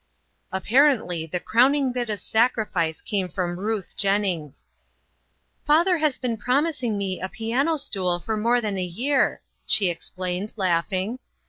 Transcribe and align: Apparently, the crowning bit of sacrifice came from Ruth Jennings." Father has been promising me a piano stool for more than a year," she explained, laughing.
Apparently, 0.51 1.27
the 1.27 1.39
crowning 1.39 1.91
bit 1.91 2.09
of 2.09 2.19
sacrifice 2.19 3.01
came 3.01 3.29
from 3.29 3.59
Ruth 3.59 3.95
Jennings." 3.95 4.65
Father 5.67 5.99
has 5.99 6.17
been 6.17 6.37
promising 6.37 6.97
me 6.97 7.21
a 7.21 7.29
piano 7.29 7.75
stool 7.77 8.17
for 8.19 8.35
more 8.35 8.61
than 8.61 8.79
a 8.79 8.83
year," 8.83 9.41
she 9.67 9.91
explained, 9.91 10.53
laughing. 10.57 11.19